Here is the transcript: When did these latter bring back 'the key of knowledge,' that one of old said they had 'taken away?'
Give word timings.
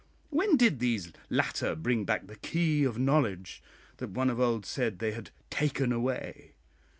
When 0.31 0.57
did 0.57 0.79
these 0.79 1.13
latter 1.29 1.75
bring 1.75 2.05
back 2.05 2.25
'the 2.25 2.37
key 2.37 2.83
of 2.85 2.97
knowledge,' 2.97 3.61
that 3.97 4.09
one 4.09 4.31
of 4.31 4.39
old 4.39 4.65
said 4.65 4.97
they 4.97 5.11
had 5.11 5.29
'taken 5.51 5.91
away?' 5.91 6.53